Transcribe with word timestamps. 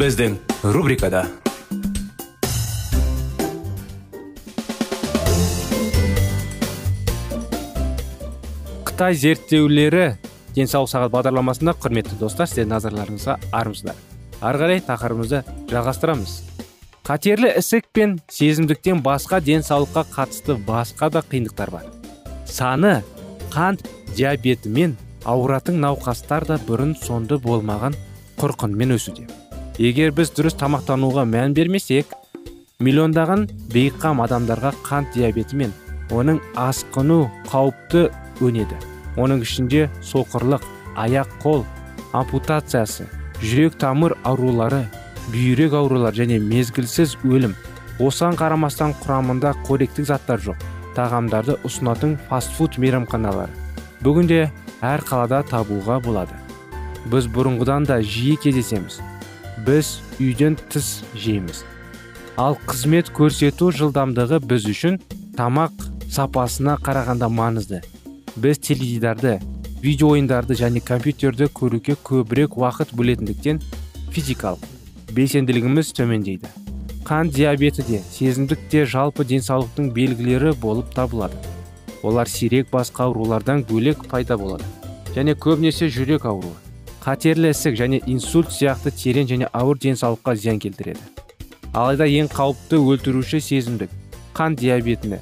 Біздің 0.00 0.38
рубрикада 0.72 1.26
қытай 8.88 9.18
зерттеулері 9.20 10.06
денсаулық 10.56 10.88
сағат 10.88 11.12
бағдарламасында 11.12 11.74
құрметті 11.82 12.16
достар 12.22 12.48
сіздердің 12.48 12.72
назарларыңызға 12.72 13.34
армысыздар. 13.60 13.98
Ары 14.40 14.62
қарай 14.62 14.80
тақырыбымызды 14.88 15.42
жалғастырамыз. 15.68 16.32
Қатерлі 17.04 17.52
ісік 17.60 17.90
пен 17.92 18.16
сезімдіктен 18.32 19.04
басқа 19.04 19.42
денсаулыққа 19.44 20.06
қатысты 20.14 20.56
басқа 20.64 21.10
да 21.12 21.20
қиындықтар 21.20 21.74
бар. 21.76 21.84
Саны 22.48 23.02
қант 23.52 23.84
диабетімен 24.16 24.96
ауыратын 25.28 25.76
науқастар 25.84 26.48
да 26.48 26.56
бұрын 26.64 26.96
сонды 26.96 27.36
болмаған 27.36 28.00
құрқынмен 28.40 28.96
өсуде. 28.96 29.28
Егер 29.80 30.10
біз 30.12 30.28
дұрыс 30.36 30.58
тамақтануға 30.60 31.22
мән 31.24 31.54
бермесек 31.56 32.10
миллиондаған 32.84 33.46
бейқам 33.72 34.18
адамдарға 34.20 34.74
қант 34.84 35.14
диабеті 35.14 35.56
мен 35.56 35.70
оның 36.12 36.40
асқыну 36.60 37.30
қауіпті 37.48 38.02
өнеді. 38.44 38.76
Оның 39.16 39.40
ішінде 39.46 39.86
соқырлық 40.04 40.66
аяқ 41.00 41.32
қол 41.40 41.64
ампутациясы 42.12 43.06
жүрек 43.40 43.78
тамыр 43.80 44.18
аурулары 44.20 44.82
бүйрек 45.30 45.72
аурулары 45.78 46.18
және 46.18 46.36
мезгілсіз 46.44 47.16
өлім 47.24 47.54
осыған 48.04 48.36
қарамастан 48.36 48.92
құрамында 49.00 49.54
қоректік 49.64 50.10
заттар 50.10 50.44
жоқ. 50.44 50.58
Тағамдарды 50.92 51.56
ұсынатын 51.64 52.18
фастфуд 52.28 52.76
мейрамханалары 52.82 53.54
бүгінде 54.04 54.50
әр 54.84 55.06
қалада 55.08 55.40
табуға 55.48 56.00
болады. 56.04 56.36
Біз 57.08 57.30
бұрынғыдан 57.32 57.88
да 57.88 58.02
жиі 58.02 58.36
кездесеміз. 58.42 59.00
Біз 59.66 60.00
үйден 60.20 60.56
тыс 60.70 61.02
жейміз. 61.14 61.64
Ал 62.36 62.56
қызмет 62.66 63.10
көрсету 63.16 63.70
жылдамдығы 63.74 64.40
біз 64.46 64.68
үшін 64.70 64.98
тамақ 65.36 65.86
сапасына 66.10 66.76
қарағанда 66.80 67.28
маңызды. 67.28 67.82
Біз 68.36 68.58
теледидарды 68.58 69.38
видео 69.82 70.14
ойындарды 70.14 70.56
және 70.56 70.80
компьютерді 70.80 71.50
көруге 71.52 71.96
көбірек 72.04 72.56
уақыт 72.56 72.94
бөлетіндіктен 72.96 73.60
физикалық 74.14 74.64
белсенділігіміз 75.12 75.92
төмендейді. 75.98 76.48
Қант 77.04 77.34
диабеті 77.34 77.82
де 77.88 78.00
сезімдік 78.12 78.60
те 78.70 78.84
жалпы 78.86 79.24
денсаулықтың 79.24 79.90
белгілері 79.92 80.52
болып 80.62 80.94
табылады. 80.94 81.36
Олар 82.02 82.28
сирек 82.28 82.70
басқа 82.70 83.08
аурулардан 83.08 83.64
бөлек 83.68 84.06
пайда 84.08 84.38
болады 84.38 84.64
және 85.14 85.34
көбінесе 85.34 85.90
жүрек 85.90 86.24
ауруы. 86.24 86.54
Қатерлі 87.04 87.50
ісік 87.54 87.76
және 87.78 88.00
инсульт 88.06 88.52
сияқты 88.52 88.92
терең 88.92 89.28
және 89.30 89.48
ауыр 89.52 89.78
денсаулыққа 89.80 90.34
зиян 90.36 90.60
келтіреді. 90.60 91.00
Алайда 91.72 92.04
ең 92.04 92.28
қауіпті 92.32 92.80
өлтіруші 92.80 93.40
сезімдік 93.40 93.90
қан 94.36 94.56
диабетіні 94.60 95.20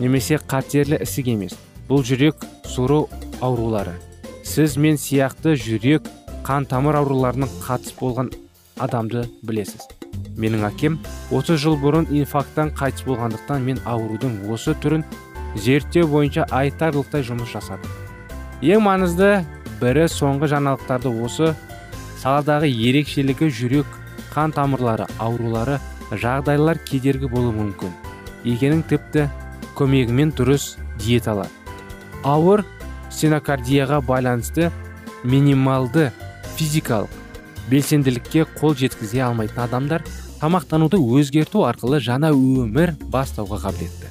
немесе 0.00 0.38
қатерлі 0.38 0.98
ісік 1.02 1.32
емес. 1.34 1.56
Бұл 1.88 2.02
жүрек 2.02 2.42
сору 2.66 3.08
аурулары. 3.40 3.94
Сіз 4.42 4.76
мен 4.76 4.98
сияқты 4.98 5.54
жүрек 5.54 6.08
қан 6.46 6.66
тамыр 6.66 6.98
ауруларының 7.02 7.50
қатыс 7.62 7.94
болған 8.00 8.32
адамды 8.80 9.26
білесіз. 9.46 9.86
Менің 10.36 10.64
әкем 10.70 10.98
30 11.30 11.60
жыл 11.60 11.76
бұрын 11.80 12.08
инфаркттан 12.10 12.72
қайтыс 12.76 13.04
болғандықтан 13.06 13.64
мен 13.66 13.80
аурудың 13.84 14.38
осы 14.52 14.74
түрін 14.82 15.04
зерттеу 15.56 16.08
бойынша 16.08 16.46
айтарлықтай 16.50 17.24
жұмыс 17.28 17.52
жасадым 17.52 17.92
ең 18.62 18.84
маңызды 18.86 19.42
бірі 19.82 20.06
соңғы 20.06 20.48
жаңалықтарды 20.54 21.10
осы 21.26 21.52
саладағы 22.22 22.70
ерекшелігі 22.70 23.50
жүрек 23.50 23.96
қан 24.32 24.54
тамырлары 24.54 25.08
аурулары 25.18 25.80
жағдайлар 26.12 26.78
кедергі 26.86 27.28
болуы 27.32 27.52
мүмкін. 27.56 27.90
Екенін 28.46 28.84
тіпті 28.86 29.26
көмегімен 29.78 30.30
дұрыс 30.38 30.76
диеталар 31.02 31.50
ауыр 32.22 32.64
стенокардияға 33.10 34.00
байланысты 34.06 34.70
минималды 35.24 36.10
физикалық 36.56 37.10
белсенділікке 37.70 38.46
қол 38.58 38.76
жеткізе 38.78 39.22
алмайтын 39.26 39.64
адамдар 39.66 40.06
тамақтануды 40.40 40.98
өзгерту 40.98 41.66
арқылы 41.66 42.00
жаңа 42.02 42.32
өмір 42.34 42.94
бастауға 43.10 43.60
қабілетті. 43.66 44.10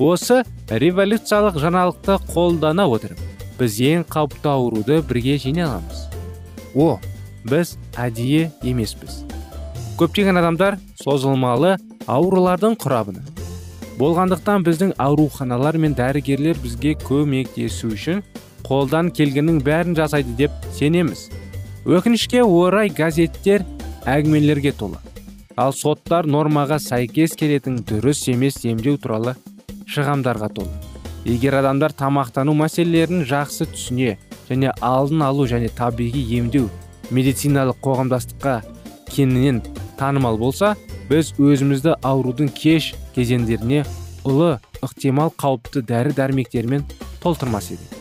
Осы 0.00 0.42
революциялық 0.68 1.60
жаңалықты 1.60 2.16
қолдана 2.32 2.88
отырып 2.88 3.29
біз 3.60 3.76
ең 3.84 4.06
қауіпті 4.08 4.48
ауруды 4.48 5.02
бірге 5.04 5.36
жеңе 5.42 5.66
аламыз. 5.66 6.06
О 6.74 6.96
біз 7.44 7.76
әдейі 8.00 8.48
емеспіз. 8.64 9.22
Көптеген 10.00 10.40
адамдар 10.40 10.78
созылмалы 11.02 11.76
аурулардың 12.08 12.78
құрабыны. 12.80 13.20
Болғандықтан 14.00 14.64
біздің 14.64 14.94
ауруханалар 14.96 15.76
мен 15.76 15.92
дәрігерлер 15.98 16.56
бізге 16.64 16.94
көмектесу 17.04 17.92
үшін 17.92 18.22
қолдан 18.64 19.10
келгеннің 19.12 19.60
бәрін 19.66 19.96
жасайды 19.98 20.32
деп 20.38 20.56
сенеміз. 20.78 21.28
Өкінішке 21.84 22.40
орай 22.40 22.88
газеттер 22.88 23.66
әңгімелерге 24.08 24.72
толы. 24.72 25.00
Ал 25.60 25.76
соттар 25.76 26.24
нормаға 26.24 26.80
сәйкес 26.80 27.36
келетін 27.36 27.82
дұрыс 27.84 28.24
емес 28.32 28.62
емдеу 28.64 28.96
туралы 28.96 29.36
шығамдарға 29.90 30.48
толы. 30.56 30.89
Егер 31.24 31.58
адамдар 31.60 31.92
тамақтану 31.96 32.54
мәселелерін 32.56 33.24
жақсы 33.28 33.68
түсіне 33.72 34.16
және 34.48 34.72
алдын 34.80 35.22
алу 35.26 35.46
және 35.50 35.68
табиғи 35.76 36.22
емдеу 36.38 36.70
медициналық 37.10 37.80
қоғамдастыққа 37.84 38.54
кеңінен 39.10 39.60
танымал 39.98 40.38
болса 40.40 40.74
біз 41.10 41.32
өзімізді 41.38 41.96
аурудың 42.06 42.52
кеш 42.54 42.94
кезеңдеріне 43.16 43.84
ұлы 44.24 44.56
ықтимал 44.84 45.32
қауіпті 45.36 45.82
дәрі 45.88 46.14
дәрмектермен 46.16 46.84
толтырмас 47.22 47.70
едік. 47.74 47.96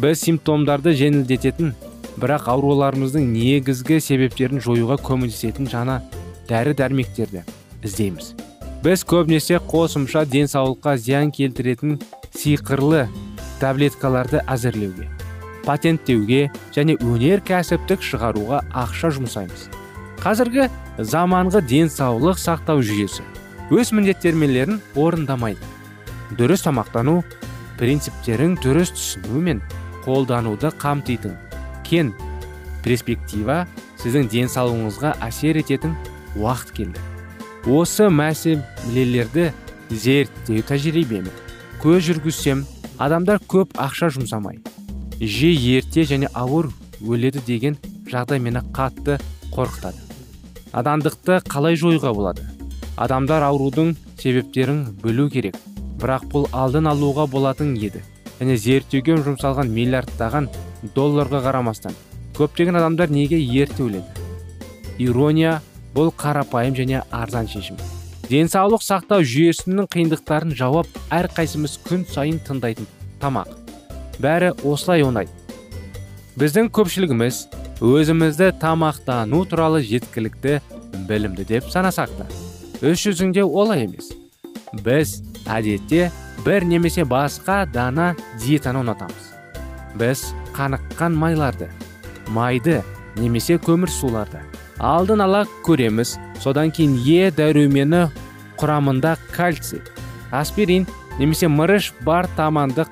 Біз 0.00 0.20
симптомдарды 0.24 0.92
жеңілдететін 0.98 1.72
бірақ 2.20 2.48
ауруларымыздың 2.52 3.26
негізгі 3.32 4.00
себептерін 4.04 4.60
жоюға 4.64 4.98
көмектесетін 5.04 5.68
жаңа 5.70 6.00
дәрі 6.48 6.74
дәрмектерді 6.76 7.44
іздейміз. 7.86 8.34
Біз 8.84 9.04
көбінесе 9.04 9.60
қосымша 9.70 10.24
денсаулыққа 10.28 10.96
зиян 10.98 11.30
келтіретін 11.32 11.98
сиқырлы 12.36 13.06
таблеткаларды 13.60 14.44
әзірлеуге 14.46 15.10
патенттеуге 15.64 16.48
және 16.74 16.96
өнеркәсіптік 17.04 18.02
шығаруға 18.04 18.62
ақша 18.82 19.12
жұмсаймыз. 19.16 19.68
Қазіргі 20.20 20.68
заманғы 20.98 21.62
денсаулық 21.68 22.40
сақтау 22.40 22.82
жүйесі 22.84 23.24
өз 23.72 23.92
міндеттемелерін 23.96 24.80
орындамайды. 24.98 25.62
Дұрыс 26.38 26.64
тамақтану 26.66 27.20
принциптерін 27.80 28.56
дұрыс 28.60 28.92
түсіну 28.96 29.44
мен 29.46 29.62
қолдануды 30.04 30.72
қамтитын 30.80 31.36
кен 31.86 32.12
перспектива 32.84 33.64
сіздің 34.00 34.30
денсаулығыңызға 34.32 35.14
әсер 35.26 35.60
ететін 35.60 35.96
уақыт 36.36 36.74
келді. 36.76 37.06
Осы 37.68 38.08
мәселелерді 38.08 39.50
зерттеу 39.90 40.64
тәжірибемен 40.68 41.28
көз 41.80 42.02
жүргізсем 42.04 42.66
адамдар 43.00 43.38
көп 43.48 43.78
ақша 43.80 44.10
жұмсамай 44.12 44.58
жиі 45.16 45.78
ерте 45.78 46.02
және 46.04 46.28
ауыр 46.36 46.66
өледі 47.00 47.40
деген 47.46 47.78
жағдай 48.10 48.36
мені 48.44 48.60
қатты 48.76 49.14
қорқытады. 49.54 49.96
Надандықты 50.74 51.38
қалай 51.48 51.78
жоюға 51.80 52.12
болады? 52.12 52.44
Адамдар 53.00 53.46
аурудың 53.46 53.94
себептерін 54.20 54.82
білу 55.00 55.30
керек 55.32 55.56
бірақ 56.02 56.26
бұл 56.34 56.44
алдын 56.52 56.90
алуға 56.90 57.24
болатын 57.32 57.72
еді. 57.80 58.02
Және 58.40 58.58
зерттеуге 58.60 59.16
жұмсалған 59.24 59.72
миллиардтаған 59.72 60.50
долларға 60.94 61.40
қарамастан 61.46 61.96
көптеген 62.36 62.76
адамдар 62.76 63.08
неге 63.08 63.40
ерте 63.40 63.86
өледі? 63.86 64.28
Ирония 64.98 65.62
бұл 65.96 66.12
қарапайым 66.12 66.76
және 66.76 67.02
арзан 67.10 67.48
шешім. 67.48 67.80
Денсаулық 68.30 68.82
сақтау 68.86 69.24
жүйесінің 69.26 69.88
қиындықтарын 69.90 70.52
жауап 70.54 70.86
әрқайсымыз 71.10 71.72
күн 71.82 72.04
сайын 72.06 72.38
тыңдайтын 72.46 72.86
тамақ. 73.18 73.48
Бәрі 74.22 74.52
осылай 74.62 75.02
оңай. 75.02 75.26
Біздің 76.38 76.70
көпшілігіміз 76.76 77.40
өзімізді 77.82 78.52
тамақтану 78.62 79.42
туралы 79.50 79.82
жеткілікті 79.82 80.60
білімді 81.08 81.48
деп 81.48 81.66
санасақ 81.72 82.14
та 82.20 82.28
іс 82.86 83.02
жүзінде 83.02 83.42
олай 83.42 83.88
емес. 83.88 84.12
Біз 84.84 85.18
әдетте 85.50 86.12
бір 86.46 86.64
немесе 86.70 87.02
басқа 87.02 87.64
дана 87.66 88.12
диетаны 88.38 88.84
ұнатамыз. 88.84 89.26
Біз 89.98 90.28
қаныққан 90.54 91.18
майларды 91.18 91.66
майды 92.30 92.78
немесе 93.18 93.58
көмір 93.58 93.90
суларды 93.90 94.38
алдын 94.78 95.26
ала 95.26 95.46
көреміз. 95.66 96.14
Содан 96.42 96.72
кейін 96.74 96.96
е 97.04 97.30
дәрумені 97.30 98.08
құрамында 98.60 99.16
кальций 99.32 99.80
аспирин 100.30 100.86
немесе 101.18 101.48
мырыш 101.48 101.92
бар 102.06 102.28
тамандық 102.36 102.90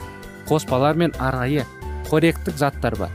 қоспалар 0.49 0.97
мен 0.97 1.13
арнайы 1.19 1.65
қоректік 2.09 2.57
заттар 2.57 2.97
бар. 2.97 3.11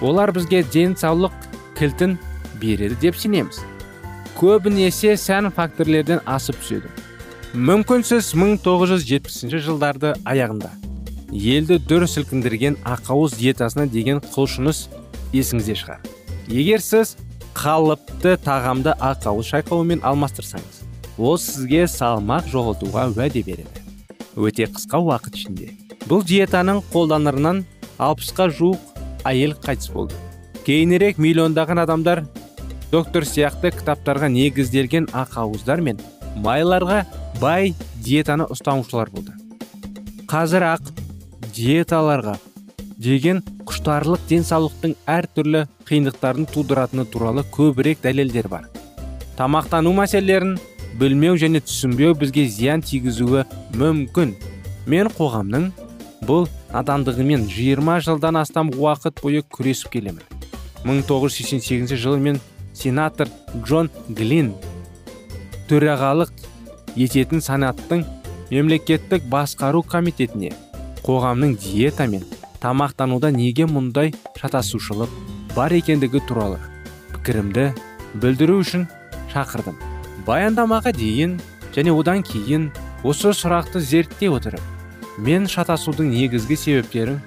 Олар 0.00 0.32
бізге 0.32 0.62
денсаулық 0.64 1.32
кілтін 1.78 2.16
береді 2.60 2.96
деп 3.00 3.16
сенеміз. 3.16 3.60
Көбінесе 4.38 5.16
сән 5.20 5.50
факторлерден 5.52 6.22
асып 6.24 6.56
түседі. 6.62 6.88
Мүмкін 7.52 8.04
сіз 8.06 8.32
1970 8.32 9.58
жылдарды 9.60 10.14
аяғында 10.24 10.70
елді 11.30 11.78
дүр 11.86 12.06
сілкіндірген 12.10 12.78
ақауыз 12.86 13.36
диетасына 13.38 13.86
деген 13.90 14.22
құлшыныс 14.32 14.86
есіңізде 15.34 15.76
шығар. 15.82 16.00
Егер 16.48 16.82
сіз 16.82 17.16
қалыпты 17.56 18.36
тағамды 18.44 18.94
ақауыз 18.96 19.50
шайқауымен 19.52 20.04
алмастырсаңыз 20.06 20.80
ол 21.18 21.36
сізге 21.40 21.84
салмақ 21.90 22.48
жоғалтуға 22.48 23.10
уәде 23.12 23.42
береді. 23.44 23.84
Өте 24.36 24.68
қысқа 24.70 25.00
уақыт 25.04 25.36
ішінде 25.36 25.72
бұл 26.08 26.22
диетаның 26.24 26.80
қолданырынан 26.92 27.64
алпысқа 28.00 28.48
жуық 28.56 29.00
әйел 29.28 29.56
қайтыс 29.60 29.90
болды. 29.92 30.16
Кейінірек 30.64 31.18
миллиондаған 31.18 31.82
адамдар 31.82 32.24
доктор 32.92 33.26
сияқты 33.28 33.74
кітаптарға 33.74 34.30
негізделген 34.32 35.10
ақауыздар 35.12 35.82
мен 35.84 36.00
майларға 36.40 37.04
бай 37.40 37.74
диетаны 38.00 38.46
ұстанушылар 38.50 39.10
болды. 39.12 39.34
Қазір 40.30 40.66
ақ 40.70 40.92
диеталарға 41.54 42.38
деген 42.96 43.42
құштарлық 43.70 44.24
денсаулықтың 44.26 44.96
әртүрлі 45.06 45.62
қиындықтарын 45.86 46.48
тудыратыны 46.50 47.04
туралы 47.06 47.44
көбірек 47.54 48.02
дәлелдер 48.02 48.48
бар. 48.50 48.66
Тамақтану 49.38 49.92
мәселелерін 49.94 50.56
білмеу 50.98 51.38
және 51.38 51.62
түсінбеу 51.62 52.16
бізге 52.18 52.48
зиян 52.50 52.82
тигізуі 52.82 53.44
мүмкін. 53.78 54.34
Мен 54.90 55.10
қоғамның 55.14 55.70
бұл 56.26 56.48
надандығымен 56.72 57.46
20 57.46 58.02
жылдан 58.08 58.40
астам 58.42 58.72
уақыт 58.74 59.22
бойы 59.22 59.44
күресіп 59.46 59.94
келемін. 59.94 60.24
1988 60.84 61.94
жылы 61.94 62.18
мен 62.18 62.40
сенатор 62.74 63.28
джон 63.62 63.90
глин 64.08 64.54
төрағалық 65.70 66.32
ететін 66.96 67.44
санаттың 67.44 68.04
мемлекеттік 68.50 69.26
басқару 69.30 69.84
комитетіне 69.86 70.54
қоғамның 71.06 71.56
диета 71.60 72.08
мен 72.10 72.24
тамақтануда 72.60 73.30
неге 73.34 73.66
мұндай 73.70 74.12
шатасушылық 74.40 75.12
бар 75.56 75.72
екендігі 75.78 76.20
туралы 76.28 76.58
пікірімді 77.14 77.70
білдіру 78.20 78.60
үшін 78.60 78.86
шақырдым. 79.32 79.76
Баяндамаға 80.26 80.92
дейін 80.96 81.38
және 81.74 81.94
одан 81.94 82.24
кейін 82.26 82.70
осы 83.06 83.32
сұрақты 83.36 83.80
зерттей 83.80 84.28
отырып 84.32 84.60
мен 85.18 85.46
шатасудың 85.48 86.10
негізгі 86.12 86.56
себептерін 86.56 87.20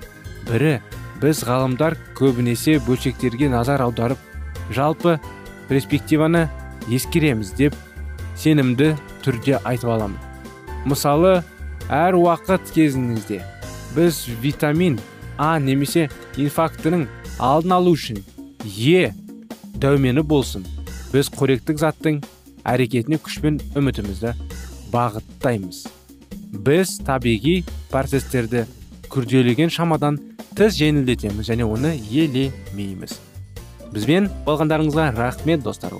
бірі 0.49 0.75
біз 1.21 1.43
ғалымдар 1.47 1.95
көбінесе 2.17 2.77
бөлшектерге 2.85 3.49
назар 3.49 3.81
аударып 3.85 4.19
жалпы 4.75 5.17
перспективаны 5.69 6.47
ескереміз 6.91 7.53
деп 7.57 7.75
сенімді 8.37 8.93
түрде 9.23 9.59
айтып 9.63 9.93
аламын. 9.95 10.19
Мысалы 10.85 11.41
әр 11.89 12.17
уақыт 12.19 12.73
кезіңізде 12.75 13.39
біз 13.95 14.25
витамин 14.43 14.99
а 15.37 15.57
немесе 15.59 16.09
инфарктінің 16.37 17.07
алдын 17.39 17.75
алу 17.77 17.95
үшін 17.97 18.21
е 18.63 19.13
дәумені 19.81 20.23
болсын. 20.23 20.65
Біз 21.13 21.29
қоректік 21.33 21.81
заттың 21.81 22.21
әрекетіне 22.65 23.19
күш 23.21 23.39
пен 23.43 23.59
үмітімізді 23.77 24.33
бағыттаймыз. 24.93 25.83
Біз 26.53 26.97
табиғи 27.05 27.61
процестерді 27.91 28.65
күрделеген 29.13 29.73
шамадан 29.73 30.19
тыс 30.57 30.77
жеңілдетеміз 30.79 31.49
және 31.49 31.67
оны 31.67 31.95
елемейміз. 31.97 33.17
Бізбен 33.93 34.29
болғандарыңызға 34.45 35.11
рахмет 35.17 35.61
достар. 35.65 35.93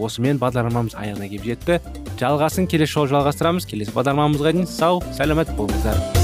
Осымен 0.00 0.40
бағдарламамыз 0.40 0.96
аяғына 0.98 1.28
келіп 1.28 1.48
жетті. 1.52 1.78
Жалғасын 2.18 2.68
келесі 2.70 2.96
жолы 2.96 3.12
жалғастырамыз. 3.12 3.68
Келесі 3.68 3.94
бағдарламамызға 3.94 4.56
дейін 4.56 4.70
сау 4.70 5.02
сәлемет 5.14 5.52
болыңыздар. 5.58 6.23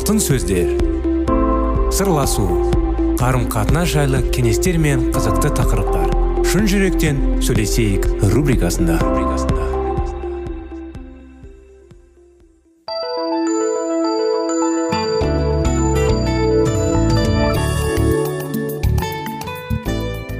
Алтын 0.00 0.16
сөздер. 0.16 0.70
Сырласу 1.92 2.46
қарым 3.20 3.42
қатынас 3.52 3.90
жайлы 3.92 4.22
кеңестер 4.32 4.78
мен 4.80 5.10
қызықты 5.12 5.50
тақырыптар. 5.58 6.14
Шын 6.48 6.68
жүректен 6.70 7.18
сөйлесейік 7.44 8.06
рубрикасында. 8.32 8.96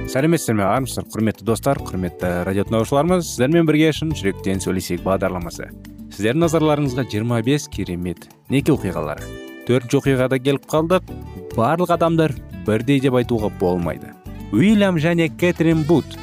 Сәлеметсіздер 0.09 0.57
ме 0.57 0.65
армысыздар 0.71 1.05
құрметті 1.13 1.45
достар 1.45 1.83
құрметті 1.85 2.33
радио 2.49 2.65
тыңдаушыларымыз 2.65 3.29
сіздермен 3.29 3.69
бірге 3.69 3.93
шын 3.93 4.17
жүректен 4.17 4.65
сөйлесейік 4.65 5.05
бағдарламасы. 5.05 5.69
Сіздердің 6.17 6.47
назарларыңызға 6.47 7.07
25 7.13 7.69
керемет 7.77 8.27
неке 8.49 8.73
оқиғалары. 8.73 9.40
Төртінші 9.71 9.99
оқиғада 10.01 10.37
келіп 10.43 10.65
қалдық 10.67 11.11
барлық 11.55 11.93
адамдар 11.95 12.33
бірдей 12.65 12.99
деп 12.99 13.15
айтуға 13.15 13.47
болмайды. 13.59 14.09
Уильям 14.51 14.97
және 14.99 15.29
кэтрин 15.31 15.85
бут 15.87 16.17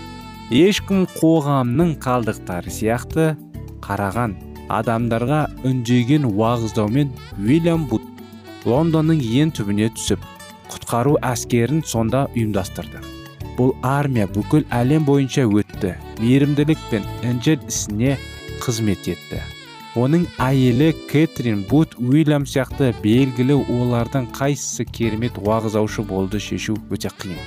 ешкім 0.52 1.06
қоғамның 1.14 1.94
қалдықтары 2.04 2.68
сияқты 2.68 3.30
қараған 3.80 4.36
адамдарға 4.68 5.40
үндеген 5.64 6.28
уағыздаумен 6.28 7.14
уильям 7.40 7.88
бут 7.88 8.04
лондонның 8.68 9.24
ең 9.24 9.56
түбіне 9.56 9.88
түсіп 9.96 10.26
құтқару 10.68 11.16
әскерін 11.24 11.80
сонда 11.88 12.26
ұйымдастырды. 12.34 13.00
Бұл 13.56 13.72
армия 13.80 14.28
бүкіл 14.28 14.68
әлем 14.68 15.08
бойынша 15.08 15.48
өтті 15.48 15.96
мейірімділік 16.20 16.90
пен 16.90 17.08
інжіл 17.24 17.64
ісіне 17.64 18.18
қызмет 18.60 19.08
етті. 19.08 19.40
Оның 19.96 20.26
әйелі 20.42 20.90
кэтрин 21.08 21.62
бут 21.70 21.94
уильям 21.96 22.44
сияқты 22.44 22.90
белгілі 23.00 23.56
олардың 23.72 24.28
қайсысы 24.36 24.84
керемет 24.84 25.38
уағыздаушы 25.40 26.04
болды 26.04 26.40
шешу 26.40 26.76
өте 26.92 27.08
қиын. 27.08 27.38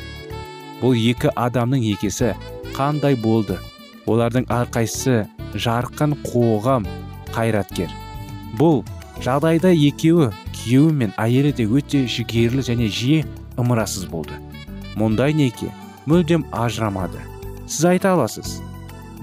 Бұл 0.81 0.97
екі 0.97 1.29
адамның 1.37 1.83
екесі 1.91 2.31
қандай 2.73 3.15
болды? 3.19 3.59
Олардың 4.09 4.47
әрқайсысы 4.49 5.27
жарқын 5.53 6.15
қоғам 6.25 6.87
қайраткер. 7.35 7.93
Бұл 8.57 8.81
жағдайда 9.21 9.75
екеуі 9.75 10.31
күйеуі 10.57 10.97
мен 10.97 11.13
әйелі 11.21 11.53
де 11.53 11.67
өте 11.69 12.07
жігерлі 12.09 12.65
және 12.65 12.89
жиі 12.89 13.21
ымырасыз 13.61 14.09
болды. 14.09 14.33
Мұндай 14.97 15.37
неке 15.37 15.69
мүлдем 16.09 16.47
ажырамады. 16.51 17.21
Сіз 17.67 17.85
айта 17.93 18.15
аласыз. 18.17 18.59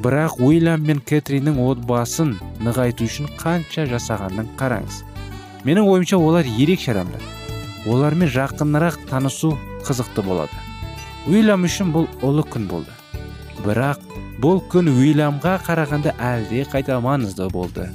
Бірақ 0.03 0.39
уильям 0.39 0.85
мен 0.87 1.01
кэтриннің 1.03 1.59
отбасын 1.65 2.37
нығайту 2.63 3.09
үшін 3.09 3.27
қанша 3.41 3.89
жасағанын 3.91 4.53
қараңыз. 4.61 5.03
Менің 5.67 5.91
ойымша 5.91 6.21
олар 6.23 6.47
ерекше 6.47 6.93
адамдар 6.95 7.25
олармен 7.87 8.29
жақынырақ 8.29 9.09
танысу 9.11 9.57
қызықты 9.87 10.23
болады. 10.23 10.55
Уильям 11.27 11.65
үшін 11.67 11.93
бұл 11.95 12.07
ұлы 12.23 12.45
күн 12.53 12.69
болды. 12.71 12.93
Бірақ 13.65 14.03
бұл 14.43 14.61
күн 14.71 14.91
уильямға 14.93 15.57
қарағанда 15.67 16.15
әлде 16.19 16.65
қайта 16.71 17.01
маңызды 17.03 17.49
болды. 17.53 17.89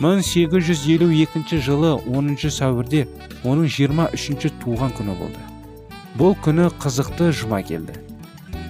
1852 0.00 1.60
жылы 1.62 1.94
10 2.08 2.50
сәуірде 2.50 3.04
оның 3.44 3.68
23 3.70 4.48
туған 4.64 4.94
күні 4.96 5.14
болды. 5.20 5.44
Бұл 6.18 6.34
күні 6.44 6.70
қызықты 6.82 7.30
жұма 7.36 7.62
келді. 7.66 7.94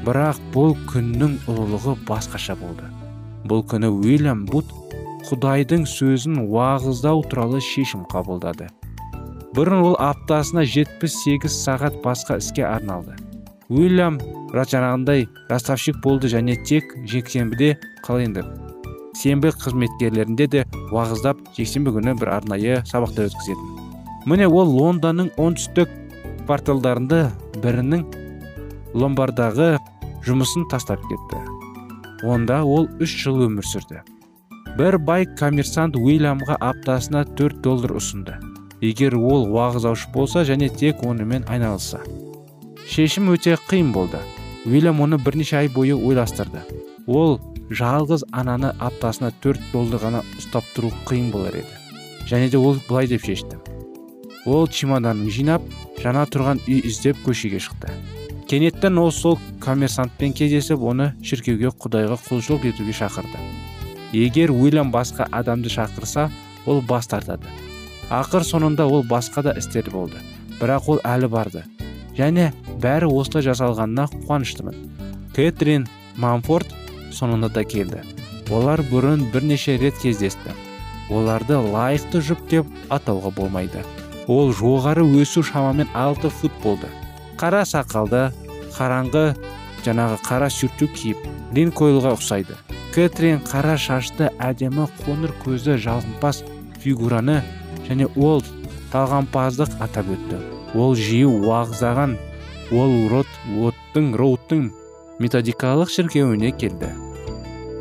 Бірақ 0.04 0.40
бұл 0.54 0.74
күннің 0.90 1.38
ұлылығы 1.50 1.96
басқаша 2.08 2.56
болды. 2.60 2.88
Бұл 3.48 3.64
күні 3.68 3.90
уильям 3.92 4.44
бут 4.48 4.70
құдайдың 5.28 5.86
сөзін 5.88 6.42
уағыздау 6.44 7.24
туралы 7.30 7.60
шешім 7.64 8.04
қабылдады. 8.12 8.68
Бұрын 9.56 9.84
ол 9.84 9.96
аптасына 10.02 10.64
78 10.66 11.48
сағат 11.52 12.00
басқа 12.04 12.40
іске 12.42 12.66
арналды. 12.68 13.16
Уильям 13.68 14.20
жаңағындай 14.54 15.26
расставщик 15.48 15.98
болды 16.04 16.28
және 16.30 16.58
тек 16.68 16.92
жексенбіде 17.10 17.74
қалайынды 18.04 18.44
сенбі 19.14 19.52
қызметкерлерінде 19.54 20.46
де 20.50 20.64
уағыздап 20.90 21.40
жексенбі 21.56 21.94
күні 21.94 22.16
бір 22.18 22.32
арнайы 22.36 22.80
сабақта 22.88 23.28
өткізетін. 23.28 23.70
Міне 24.28 24.48
ол 24.48 24.70
лондонның 24.74 25.30
оңтүстік 25.40 25.90
кварталдарында 26.44 27.20
бірінің 27.62 28.04
ломбардағы 28.94 29.76
жұмысын 30.24 30.66
тастап 30.70 31.02
кетті. 31.10 31.40
Онда 32.24 32.62
ол 32.64 32.88
үш 33.04 33.12
жыл 33.20 33.44
өмір 33.46 33.66
сүрді. 33.68 34.00
Бір 34.78 34.96
бай 34.98 35.26
коммерсант 35.38 35.96
уильямға 36.00 36.56
аптасына 36.58 37.24
4 37.38 37.60
доллар 37.62 37.92
ұсынды. 37.98 38.38
Егер 38.80 39.14
ол 39.18 39.44
уағыздаушы 39.52 40.08
болса 40.14 40.42
және 40.48 40.70
тек 40.72 41.04
онымен 41.04 41.44
айналысса. 41.48 42.00
Шешім 42.88 43.30
өте 43.34 43.58
қиын 43.68 43.92
болды. 43.92 44.18
Уильям 44.64 45.00
оны 45.04 45.18
бірнеше 45.20 45.60
ай 45.60 45.68
бойы 45.68 45.94
ойластырды. 45.94 46.64
Ол 47.06 47.38
жалғыз 47.70 48.24
ананы 48.32 48.72
аптасына 48.80 49.30
төрт 49.44 49.60
доллар 49.72 50.02
ғана 50.02 50.24
ұстап 50.38 50.66
тұру 50.74 50.90
қиын 51.08 51.30
болар 51.32 51.60
еді. 51.60 51.78
Және 52.28 52.50
де 52.50 52.58
ол 52.58 52.80
былай 52.88 53.06
деп 53.06 53.24
шешті. 53.24 53.60
Ол 54.46 54.66
чемоданын 54.68 55.30
жинап 55.30 55.62
жаңа 56.00 56.26
тұрған 56.32 56.64
үй 56.66 56.82
іздеп 56.88 57.20
көшеге 57.24 57.60
шықты. 57.60 57.92
Кенеттен 58.54 58.98
ол 58.98 59.10
сол 59.10 59.38
коммерсантпен 59.58 60.30
кездесіп 60.38 60.82
оны 60.86 61.08
шіркеуге 61.26 61.72
құдайға 61.74 62.14
құлшылық 62.22 62.68
етуге 62.68 62.92
шақырды. 62.94 63.40
Егер 64.14 64.52
уильям 64.54 64.92
басқа 64.94 65.26
адамды 65.34 65.72
шақырса 65.74 66.28
ол 66.64 66.78
бас 66.80 67.08
тартады. 67.10 67.50
Ақыр 68.14 68.46
соңында 68.46 68.86
ол 68.86 69.02
басқа 69.02 69.42
да 69.42 69.56
істер 69.58 69.90
болды 69.90 70.22
бірақ 70.60 70.86
ол 70.86 71.00
әлі 71.02 71.32
барды. 71.32 71.64
Және 72.14 72.52
бәрі 72.78 73.08
осылай 73.10 73.42
жасалғанына 73.48 74.06
қуаныштымын. 74.28 74.78
Кэтрин 75.34 75.88
мамфорд 76.14 76.70
соңында 77.10 77.50
да 77.50 77.66
келді. 77.66 78.04
Олар 78.54 78.84
бұрын 78.86 79.32
бірнеше 79.34 79.80
рет 79.82 79.98
кездесті. 79.98 80.54
Оларды 81.10 81.58
лайықты 81.58 82.22
жұп 82.22 82.46
деп 82.54 82.70
атауға 82.86 83.34
болмайды. 83.34 83.82
Ол 84.28 84.54
жоғары 84.54 85.02
өсу 85.02 85.42
шамамен 85.42 85.90
алты 85.92 86.30
фут 86.30 86.54
болды. 86.62 86.86
Қара 87.34 87.66
сақалды 87.66 88.30
қараңғы 88.76 89.24
жаңағы 89.84 90.18
қара 90.24 90.48
сюртюк 90.50 90.92
киіп 90.96 91.24
линкойлға 91.56 92.14
ұқсайды. 92.16 92.56
Кэтрин 92.94 93.40
қара 93.46 93.76
шашты 93.80 94.30
әдемі 94.42 94.86
қоңыр 95.04 95.34
көзді 95.44 95.76
жалғымпаз 95.82 96.42
фигураны 96.82 97.40
және 97.88 98.08
ол 98.16 98.42
талғампаздық 98.92 99.78
атап 99.84 100.10
өтті. 100.14 100.40
Ол 100.74 100.94
жиі 100.98 101.26
уағыздаған 101.28 102.16
ол 102.74 102.94
рот 103.12 103.30
оттың 103.68 104.14
роуттың 104.18 104.68
методикалық 105.22 105.90
шіркеуіне 105.94 106.52
келді. 106.58 106.90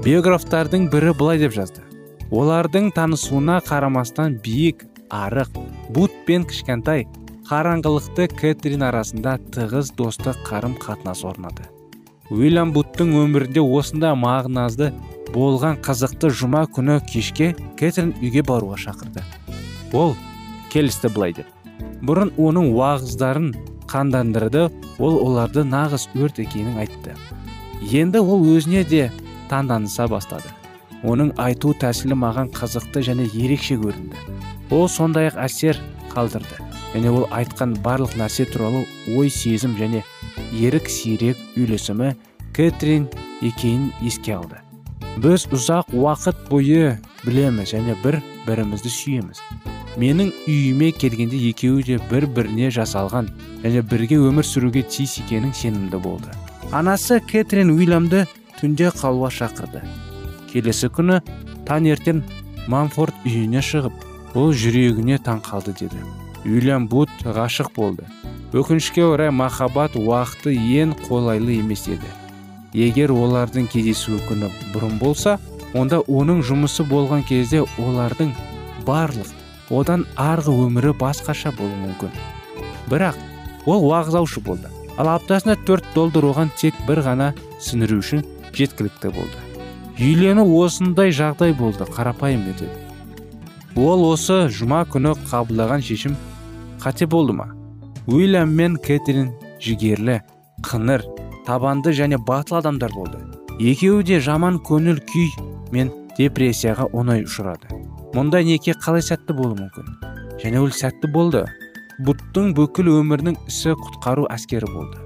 Биографтардың 0.03 0.89
бірі 0.91 1.13
былай 1.17 1.39
деп 1.41 1.53
жазды. 1.55 1.85
Олардың 2.33 2.91
танысуына 2.95 3.59
қарамастан 3.65 4.39
биік 4.43 4.83
арық 5.13 5.53
бут 5.93 6.13
пен 6.27 6.45
кішкентай 6.49 7.05
қараңғылықты 7.53 8.25
кэтрин 8.33 8.81
арасында 8.87 9.35
тығыз 9.53 9.91
достық 9.93 10.39
қарым 10.47 10.71
қатынас 10.81 11.19
орнады. 11.27 11.67
Уильям 12.33 12.71
буттың 12.73 13.11
өмірінде 13.19 13.61
осында 13.61 14.15
мағыназды 14.17 14.87
болған 15.35 15.77
қызықты 15.85 16.31
жұма 16.39 16.63
күні 16.73 16.95
кешке 17.11 17.51
кэтрин 17.77 18.15
үйге 18.23 18.41
баруға 18.47 18.79
шақырды. 18.87 19.21
Ол 19.93 20.15
келісті 20.73 21.13
былай 21.13 21.37
деп. 21.37 21.45
Бұрын 22.01 22.33
оның 22.41 22.73
уағыздарын 22.73 23.53
қандандырды 23.85 24.65
ол 24.97 25.21
оларды 25.21 25.61
нағыз 25.61 26.09
өрт 26.17 26.41
екенін 26.41 26.81
айтты. 26.81 27.13
Енді 27.85 28.25
ол 28.25 28.49
өзіне 28.49 28.81
де 28.81 29.11
таңданыса 29.53 30.09
бастады. 30.09 30.49
Оның 31.05 31.35
айту 31.37 31.77
тәсілі 31.77 32.17
маған 32.17 32.49
қызықты 32.57 33.05
және 33.13 33.29
ерекше 33.29 33.77
көрінді. 33.77 34.29
Ол 34.73 34.87
сондай 34.89 35.29
ақ 35.29 35.43
әсер 35.45 35.77
қалдырды. 36.09 36.72
Және 36.93 37.09
ол 37.09 37.25
айтқан 37.33 37.75
барлық 37.85 38.15
нәрсе 38.19 38.45
туралы 38.49 38.85
ой 39.17 39.29
сезім 39.29 39.75
және 39.79 40.03
ерік 40.53 40.89
сирек 40.89 41.37
үйлесімі 41.57 42.13
кэтрин 42.53 43.09
екенін 43.41 43.91
еске 44.01 44.37
алды. 44.37 44.61
Біз 45.17 45.47
ұзақ 45.53 45.93
уақыт 45.93 46.47
бойы 46.49 46.97
білеміз 47.25 47.73
және 47.73 47.97
бір 48.03 48.21
бірімізді 48.47 48.89
сүйеміз. 48.89 49.41
Менің 49.97 50.31
үйіме 50.49 50.91
келгенде 50.97 51.37
екеуі 51.49 51.83
де 51.85 51.99
бір 52.09 52.25
біріне 52.25 52.71
жасалған 52.73 53.29
және 53.61 53.83
бірге 53.85 54.17
өмір 54.17 54.47
сүруге 54.47 54.81
тиіс 54.89 55.19
екенін 55.21 55.53
сенімді 55.53 56.01
болды. 56.01 56.33
Анасы 56.71 57.19
кэтрин 57.21 57.69
уильямды 57.75 58.25
түнде 58.57 58.89
қалуға 58.89 59.29
шақырды. 59.33 59.83
Келесі 60.49 60.89
күні 60.89 61.21
таңертең 61.69 62.23
манфорд 62.67 63.13
үйіне 63.25 63.61
шығып 63.61 64.37
ол 64.37 64.53
жүрегіне 64.57 65.21
таң 65.21 65.45
қалды 65.45 65.77
деді. 65.77 66.01
Уильям 66.45 66.87
бут 66.87 67.09
ғашық 67.23 67.71
болды. 67.75 68.05
Өкінішке 68.53 69.03
орай 69.05 69.31
махаббат 69.31 69.95
уақыты 69.95 70.53
ең 70.53 70.93
қолайлы 71.07 71.57
емес 71.59 71.87
еді. 71.87 72.09
Егер 72.73 73.13
олардың 73.13 73.67
кездесуі 73.71 74.19
күні 74.27 74.49
бұрын 74.73 74.99
болса 75.01 75.37
онда 75.73 76.01
оның 76.05 76.43
жұмысы 76.45 76.85
болған 76.89 77.23
кезде 77.29 77.63
олардың 77.81 78.33
барлық 78.85 79.31
одан 79.73 80.05
арғы 80.17 80.53
өмірі 80.67 80.93
басқаша 80.99 81.53
болуы 81.57 81.79
мүмкін. 81.87 82.13
Бірақ 82.91 83.17
ол 83.65 83.87
уағыздаушы 83.89 84.43
болды. 84.43 84.69
Ал 84.97 85.09
аптасына 85.15 85.55
төрт 85.65 85.85
доллар 85.95 86.29
оған 86.33 86.53
тек 86.57 86.77
бір 86.87 87.01
ғана 87.07 87.33
сіңіру 87.61 88.01
үшін 88.03 88.25
жеткілікті 88.53 89.13
болды. 89.15 89.39
Үйлену 89.97 90.45
осындай 90.59 91.13
жағдай 91.13 91.53
болды 91.57 91.85
қарапайым 91.89 92.49
етеді 92.53 92.83
ол 93.75 94.03
осы 94.11 94.47
жұма 94.53 94.83
күні 94.89 95.15
қабылдаған 95.29 95.81
шешім 95.85 96.15
қате 96.83 97.07
болды 97.07 97.33
ма? 97.33 97.47
Уильям 98.07 98.51
мен 98.57 98.75
кэтрин 98.75 99.31
жігерлі 99.63 100.19
қыңыр 100.67 101.05
табанды 101.47 101.93
және 101.95 102.17
батыл 102.19 102.57
адамдар 102.59 102.91
болды. 102.91 103.19
Екеуі 103.59 104.03
де 104.03 104.19
жаман 104.19 104.59
көңіл 104.59 104.99
күй 105.07 105.29
мен 105.71 105.91
депрессияға 106.17 106.89
оңай 106.91 107.23
ұшырады. 107.23 107.71
Мұндай 108.13 108.43
неке 108.43 108.75
қалай 108.75 109.01
сәтті 109.05 109.35
болуы 109.37 109.55
мүмкін? 109.61 109.87
Және 110.43 110.59
ол 110.59 110.73
сәтті 110.75 111.07
болды. 111.13 111.45
Буттың 112.03 112.51
бүкіл 112.57 112.89
өмірінің 112.97 113.37
ісі 113.47 113.77
құтқару 113.79 114.27
әскері 114.33 114.67
болды. 114.73 114.99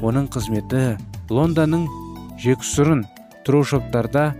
Оның 0.00 0.30
қызметі 0.32 0.96
лондонның 1.28 1.84
жексұрын 2.40 3.04
трошоптарда 3.44 4.30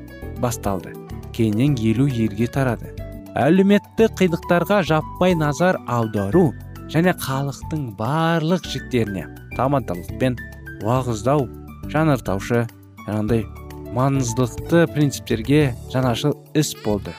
басталды. 0.41 0.95
Кейіннен 1.37 1.77
елу 1.83 2.09
елге 2.09 2.49
тарады. 2.49 2.95
Әлеуметтік 3.39 4.17
қиындықтарға 4.19 4.81
жаппай 4.89 5.37
назар 5.39 5.79
аудару 5.87 6.53
және 6.93 7.13
халықтың 7.21 7.85
барлық 7.99 8.65
жіктеріне 8.73 9.27
тамадылықпен 9.57 10.39
уағыздау 10.85 11.47
жанартаушы 11.93 12.65
жаңағыдай 13.07 13.45
маңыздылықты 13.97 14.85
принциптерге 14.95 15.63
жанашыл 15.93 16.37
іс 16.55 16.75
болды. 16.85 17.15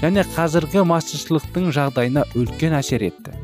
Және 0.00 0.24
қазіргі 0.34 0.82
массашылықтың 0.88 1.70
жағдайына 1.76 2.24
үлкен 2.38 2.74
әсер 2.78 3.04
етті. 3.04 3.34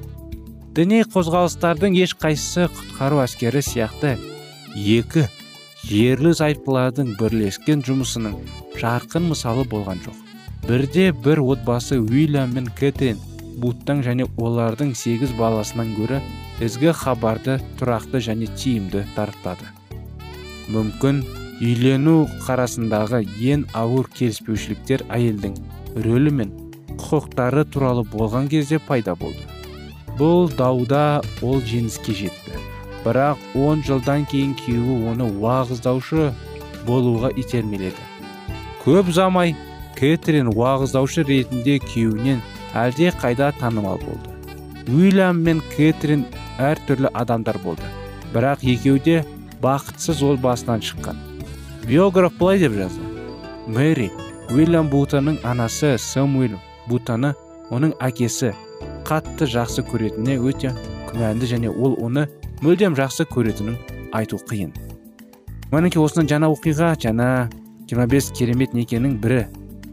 Діни 0.76 1.02
қозғалыстардың 1.12 1.96
ешқайсысы 2.02 2.66
құтқару 2.72 3.20
әскері 3.24 3.62
сияқты 3.64 4.16
екі 4.76 5.26
жерлі 5.86 6.32
зайыптылардың 6.36 7.14
бірлескен 7.20 7.84
жұмысының 7.86 8.38
жарқын 8.80 9.30
мысалы 9.30 9.64
болған 9.70 10.02
жоқ. 10.04 10.16
Бірде 10.66 11.12
бір 11.12 11.40
отбасы 11.44 12.00
уильям 12.00 12.52
мен 12.56 12.66
кэтрин 12.80 13.20
буттан 13.62 14.02
және 14.06 14.28
олардың 14.36 14.92
сегіз 14.98 15.32
баласынан 15.38 15.94
гөрі 15.96 16.20
ізгі 16.64 16.92
хабарды 17.00 17.58
тұрақты 17.80 18.22
және 18.28 18.50
тиімді 18.58 19.06
таратады 19.16 19.72
мүмкін 20.72 21.24
үйлену 21.62 22.26
қарасындағы 22.44 23.22
ең 23.52 23.66
ауыр 23.80 24.08
келіспеушіліктер 24.18 25.06
әйелдің 25.08 25.54
рөлі 26.04 26.32
мен 26.40 26.50
құқықтары 27.00 27.64
туралы 27.72 28.04
болған 28.12 28.48
кезде 28.52 28.78
пайда 28.78 29.14
болды. 29.16 29.40
Бұл 30.18 30.50
дауда 30.56 31.22
ол 31.44 31.60
жеңіске 31.60 32.14
жетті. 32.16 32.60
Бірақ 33.04 33.40
он 33.54 33.84
жылдан 33.86 34.26
кейін 34.28 34.56
күйеуі 34.58 35.12
оны 35.12 35.28
уағыздаушы 35.38 36.32
болуға 36.86 37.30
итермеледі. 37.36 38.04
Көп 38.84 39.12
замай 39.12 39.54
кэтрин 39.96 40.50
уағыздаушы 40.52 41.24
ретінде 41.28 41.78
күйеуінен 41.84 42.42
әлде 42.76 43.12
қайда 43.20 43.52
танымал 43.60 43.98
болды. 43.98 44.30
Уильям 44.92 45.40
мен 45.42 45.62
кэтрин 45.76 46.26
әртүрлі 46.62 47.10
адамдар 47.12 47.58
болды. 47.64 47.82
Бірақ 48.34 48.62
екеуі 48.62 49.02
де 49.04 49.16
бақытсыз 49.62 50.22
басынан 50.42 50.80
шыққан. 50.80 51.16
Биограф 51.86 52.36
былай 52.38 52.58
деп 52.58 52.72
жазды. 52.72 53.02
Мэри 53.66 54.10
уильям 54.50 54.88
бутаның 54.90 55.40
анасы 55.42 55.96
сэмуэл 55.98 56.56
бутаны 56.86 57.34
оның 57.74 57.96
әкесі 58.02 58.52
қатты 59.06 59.48
жақсы 59.50 59.82
көретініне 59.86 60.36
өте 60.38 60.70
күмәнді 61.08 61.48
және 61.50 61.70
ол 61.70 61.96
оны 62.02 62.28
мүлдем 62.62 62.94
жақсы 62.98 63.26
көретінін 63.30 63.78
айту 64.14 64.38
қиын. 64.38 64.72
Мінекей 65.72 66.02
осыны 66.02 66.28
жаңа 66.30 66.50
оқиға 66.54 66.94
жаңа 67.02 67.48
25 67.90 68.32
керемет 68.38 68.74
некенің 68.74 69.18
бірі. 69.22 69.46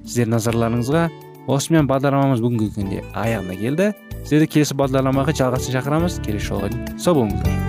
Сіздер 0.05 0.29
назарларыңызға 0.33 1.07
осымен 1.47 1.87
бағдарламамыз 1.89 2.41
бүгінгі 2.43 2.69
күнде 2.77 3.03
аяғына 3.11 3.57
келді. 3.59 3.91
Сіздерді 4.23 4.47
келесі 4.55 4.77
бағдарламаға 4.79 5.35
жалғасын 5.35 5.75
шақырамыз. 5.75 6.21
Келесі 6.23 6.53
жолға 6.53 6.71
дейін 6.71 6.99
сау 6.99 7.19
болыңыздар. 7.19 7.61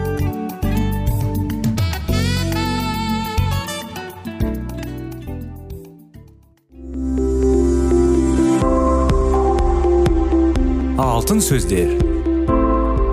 Алтын 11.02 11.40
сөздер. 11.42 11.94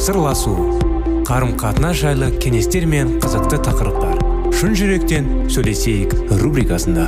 Сырласу. 0.02 0.54
Қарым 1.26 1.56
қатынас 1.58 2.02
жайлы 2.02 2.32
кеңестер 2.44 2.86
мен 2.90 3.18
қызықты 3.24 3.62
тақырыптар. 3.66 4.20
Шын 4.52 4.76
жүректен 4.78 5.30
сөйлесейік 5.50 6.18
рубрикасында. 6.42 7.08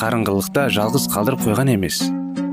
қарыңғылықта 0.00 0.68
жалғыз 0.72 1.06
қалдырып 1.12 1.42
қойған 1.44 1.74
емес. 1.74 2.00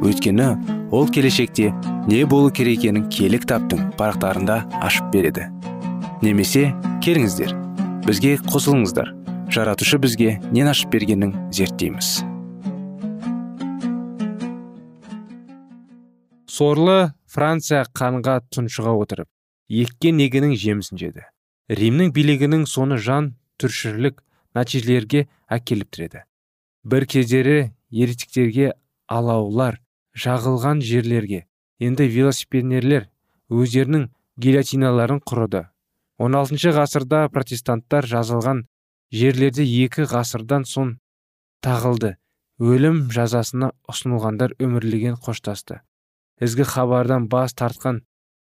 Өйткені 0.04 0.48
ол 0.92 1.08
келешекте 1.08 1.72
не 2.08 2.26
болу 2.28 2.52
керек 2.52 2.82
екенін 2.82 3.08
таптың 3.08 3.40
кітаптың 3.40 3.86
парақтарында 4.00 4.58
ашып 4.84 5.08
береді. 5.14 5.48
Немесе 6.22 6.74
келіңіздер 7.06 7.56
бізге 8.04 8.36
қосылыңыздар. 8.52 9.14
Жаратушы 9.48 10.00
бізге 10.04 10.38
нен 10.52 10.68
ашып 10.68 10.92
бергенін 10.92 11.32
зерттейміз. 11.56 12.20
Сорлы 16.52 17.14
франция 17.32 17.86
қанға 17.96 18.42
тұншыға 18.52 18.96
отырып 19.00 19.32
еккен 19.70 20.20
егінің 20.24 20.56
жемісін 20.60 21.00
жеді. 21.00 21.28
Римнің 21.72 22.12
билігінің 22.16 22.68
соны 22.68 23.00
жан 23.00 23.36
түршірлік 23.60 24.24
нәтижелерге 24.56 25.28
әкеліп 25.48 25.92
тіреді. 25.96 26.27
Бір 26.88 27.04
кездері 27.12 27.58
еретиктерге 27.92 28.72
алаулар 29.12 29.80
жағылған 30.16 30.80
жерлерге. 30.82 31.44
Енді 31.84 32.08
велосипеднерлер 32.08 33.10
өздерінің 33.52 34.08
гильотиналарын 34.40 35.20
құрыды. 35.28 35.66
16 36.24 36.72
ғасырда 36.78 37.28
протестанттар 37.34 38.08
жазылған 38.08 38.64
жерлерде 39.14 39.66
екі 39.68 40.08
ғасырдан 40.10 40.64
соң 40.66 40.96
тағылды. 41.62 42.16
Өлім 42.58 43.04
жазасына 43.14 43.74
ұсынылғандар 43.92 44.56
өмірлеген 44.58 45.20
қоштасты. 45.22 45.82
Ізгі 46.42 46.66
хабардан 46.72 47.28
бас 47.30 47.54
тартқан 47.54 48.00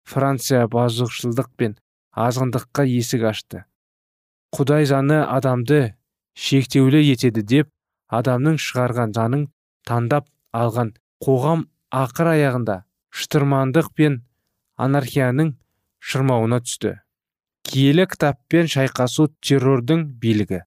франция 0.07 0.63
базықшылдық 0.71 1.51
пен 1.57 1.75
азғындыққа 2.15 2.87
есік 2.87 3.27
ашты. 3.29 3.65
Құдай 4.55 4.87
заны 4.89 5.19
адамды 5.27 5.93
шектеулі 6.33 7.03
етеді 7.11 7.43
деп 7.43 7.69
адамның 8.09 8.57
шығарған 8.65 9.13
заңын 9.17 9.45
таңдап 9.89 10.29
алған 10.61 10.93
қоғам 11.25 11.67
ақыр 12.03 12.31
аяғында 12.33 12.79
шытырмандық 13.19 13.91
пен 13.97 14.21
анархияның 14.77 15.53
шырмауына 15.99 16.61
түсті. 16.65 16.95
Киелі 17.69 18.07
кітаппен 18.09 18.69
шайқасу 18.71 19.27
террордың 19.45 20.05
билігі 20.23 20.63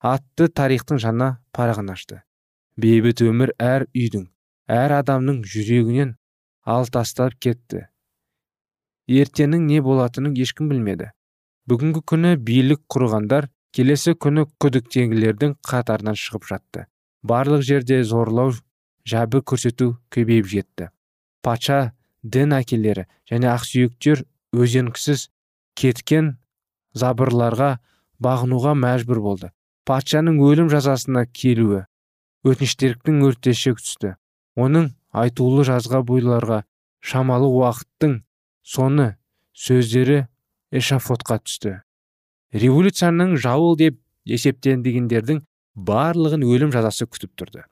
атты 0.00 0.48
тарихтың 0.48 0.98
жаңа 1.02 1.30
парағын 1.52 1.92
ашты. 1.92 2.22
Бейбіт 2.80 3.20
өмір 3.26 3.52
әр 3.60 3.84
үйдің 3.92 4.26
әр 4.72 4.94
адамның 5.00 5.42
жүрегінен 5.44 6.14
ал 6.64 6.88
тастап 6.88 7.36
кетті. 7.36 7.86
Ертеңнің 9.10 9.66
не 9.68 9.80
болатынын 9.84 10.36
ешкім 10.38 10.70
білмеді. 10.72 11.10
Бүгінгі 11.68 12.02
күні 12.08 12.36
билік 12.40 12.82
құрғандар 12.88 13.50
келесі 13.76 14.14
күні 14.18 14.46
күдіктегілердің 14.62 15.56
қатарынан 15.66 16.18
шығып 16.18 16.48
жатты. 16.50 16.86
Барлық 17.22 17.62
жерде 17.66 18.02
зорлау 18.04 18.54
жәбір 19.06 19.44
көрсету 19.46 19.94
көбейіп 20.14 20.48
жетті. 20.50 20.88
Патша 21.42 21.92
дін 22.22 22.56
әкелері 22.56 23.06
және 23.30 23.50
ақсүйектер 23.52 24.24
өзенкісіз 24.56 25.28
кеткен 25.78 26.34
забырларға 26.94 27.78
бағынуға 28.20 28.74
мәжбүр 28.76 29.20
болды. 29.24 29.52
Патшаның 29.88 30.40
өлім 30.44 30.68
жазасына 30.72 31.24
келуі 31.26 31.84
өтініштердің 32.46 33.22
өртеше 33.28 33.74
түсті. 33.76 34.14
Оның 34.56 34.90
айтулы 35.12 35.64
жазға 35.68 36.02
бойларға 36.06 36.62
шамалы 37.00 37.48
уақыттың 37.48 38.20
соны 38.62 39.14
сөздері 39.56 40.26
эшафотқа 40.72 41.40
түсті. 41.44 41.80
Революцияның 42.52 43.36
жауыл 43.38 43.76
деп 43.78 43.98
есептендігендердің 44.28 45.42
барлығын 45.74 46.44
өлім 46.44 46.72
жазасы 46.74 47.06
күтіп 47.06 47.32
тұрды. 47.38 47.64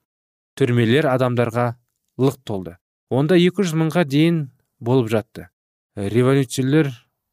Түрмелер 0.58 1.08
адамдарға 1.10 1.68
лық 2.18 2.38
толды. 2.46 2.76
Онда 3.10 3.38
200 3.38 3.74
мыңға 3.78 4.04
дейін 4.08 4.40
болып 4.80 5.10
жатты. 5.12 5.48
Революциялар 5.96 6.90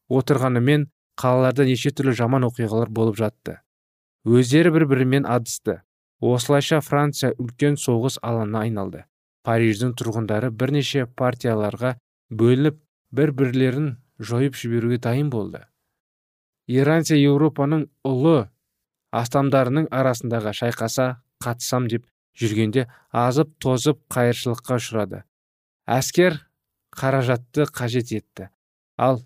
отырғанымен 0.10 0.88
қалаларда 1.20 1.66
неше 1.66 1.92
түрлі 1.96 2.16
жаман 2.18 2.46
оқиғалар 2.48 2.90
болып 2.90 3.18
жатты. 3.20 3.60
Өздері 4.26 4.72
бір 4.74 4.88
бірімен 4.90 5.28
адысты. 5.30 5.82
Осылайша 6.22 6.80
франция 6.82 7.34
үлкен 7.38 7.78
соғыс 7.78 8.18
алаңына 8.24 8.66
айналды. 8.66 9.04
Париждің 9.46 9.94
тұрғындары 10.00 10.50
бірнеше 10.50 11.06
партияларға 11.06 11.96
бөлініп 12.32 12.80
бір 13.12 13.32
бірлерін 13.38 13.92
жойып 14.20 14.56
жіберуге 14.58 14.98
дайын 14.98 15.30
болды. 15.30 15.62
Иранция 16.68 17.18
еуропаның 17.20 17.88
ұлы 18.08 18.48
астамдарының 19.16 19.88
арасындағы 19.94 20.54
шайқаса 20.58 21.08
қатысам 21.44 21.88
деп 21.92 22.06
жүргенде 22.40 22.88
азып 23.12 23.54
тозып 23.62 24.02
қайыршылыққа 24.12 24.80
ұшырады. 24.80 25.24
Әскер 25.86 26.42
қаражатты 26.96 27.68
қажет 27.70 28.12
етті. 28.16 28.50
Ал 28.98 29.22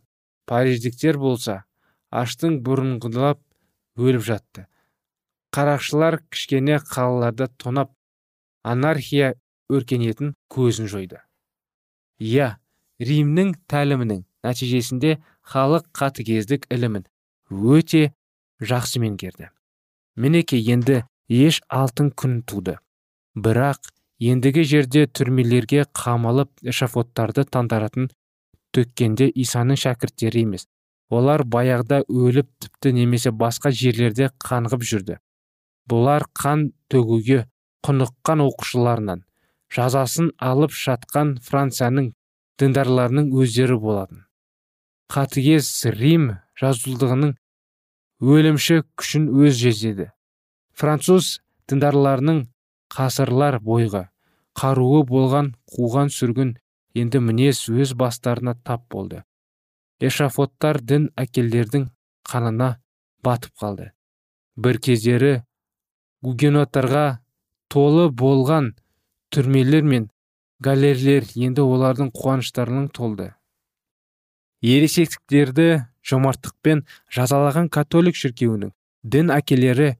париждіктер 0.49 1.17
болса 1.17 1.63
аштың 2.11 2.59
бұрынғылап 2.65 3.41
өліп 3.97 4.25
жатты. 4.25 4.65
Қарақшылар 5.55 6.19
кішкене 6.29 6.79
қалаларды 6.85 7.49
тонап 7.57 7.93
анархия 8.63 9.33
өркениетін 9.69 10.35
көзін 10.51 10.89
жойды. 10.91 11.21
Иә 12.19 12.57
римнің 12.99 13.55
тәлімінің 13.71 14.25
нәтижесінде 14.45 15.17
халық 15.41 15.87
қатыгездік 15.95 16.67
ілімін 16.73 17.07
өте 17.49 18.11
жақсы 18.61 19.01
меңгерді. 19.03 19.49
Мінеки 20.15 20.59
енді 20.59 21.03
еш 21.29 21.61
алтын 21.69 22.11
күн 22.11 22.41
туды. 22.43 22.77
Бірақ 23.35 23.91
ендігі 24.19 24.65
жерде 24.67 25.05
түрмелерге 25.07 25.85
қамалып 25.95 26.51
эшафоттарды 26.73 27.45
таңдаратын 27.47 28.09
төккенде 28.75 29.29
исаның 29.43 29.79
шәкірттері 29.79 30.43
емес. 30.45 30.67
Олар 31.09 31.41
баяғыда 31.43 32.03
өліп 32.05 32.49
тіпті 32.61 32.93
немесе 32.93 33.31
басқа 33.31 33.71
жерлерде 33.73 34.29
қаңғып 34.45 34.85
жүрді. 34.85 35.17
Бұлар 35.89 36.27
қан 36.37 36.69
төгуге 36.91 37.45
құныққан 37.87 38.43
оқушыларынан. 38.45 39.23
Жазасын 39.73 40.31
алып 40.37 40.73
жатқан 40.73 41.37
францияның 41.45 42.11
діндарларының 42.61 43.31
өздері 43.41 43.77
болатын. 43.81 44.25
Қатыгез 45.13 45.69
рим 45.97 46.29
жазушылығының 46.61 47.35
өлімші 48.35 48.81
күшін 48.99 49.27
өз 49.45 49.59
жезеді 49.63 50.11
француз 50.79 51.39
діндарларының 51.71 52.43
қасырлар 52.93 53.59
бойғы 53.63 54.05
қаруы 54.59 55.03
болған 55.07 55.53
қуған 55.73 56.11
сүргін 56.13 56.53
енді 57.01 57.21
мінез 57.23 57.61
өз 57.69 57.93
бастарына 57.99 58.55
тап 58.65 58.85
болды. 58.91 59.23
Эшафоттар 59.99 60.79
дін 60.81 61.09
әкелдердің 61.19 61.89
қанына 62.27 62.69
батып 63.23 63.53
қалды. 63.61 63.91
Бір 64.57 64.79
кездері 64.83 65.33
гугеноттарға 66.25 67.19
толы 67.71 68.09
болған 68.23 68.73
түрмелер 69.35 69.83
мен 69.83 70.09
галерлер 70.59 71.27
енді 71.35 71.63
олардың 71.63 72.11
қуаныштарының 72.15 72.89
толды. 72.95 73.33
Ересектіктерді 74.65 75.67
жомарттықпен 76.09 76.83
жазалаған 77.15 77.69
католик 77.73 78.17
шіркеуінің 78.19 78.73
дін 79.03 79.31
әкелері 79.35 79.93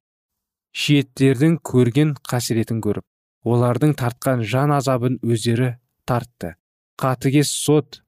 шиеттердің 0.76 1.60
көрген 1.66 2.16
қасіретін 2.30 2.82
көріп 2.84 3.06
олардың 3.50 3.96
тартқан 4.00 4.44
жан 4.44 4.74
азабын 4.76 5.18
өздері 5.24 5.78
тартты. 6.06 6.56
Қатыгез 7.00 7.52
сот 7.56 8.02